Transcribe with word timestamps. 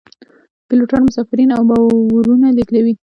پیلوټان 0.67 1.01
مسافرین 1.07 1.49
او 1.57 1.63
بارونه 1.69 2.47
لیږدوي 2.57 2.93